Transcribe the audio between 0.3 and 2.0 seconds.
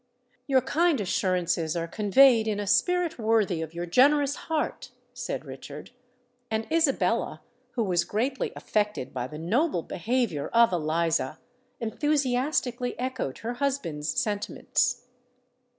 "Your kind assurances are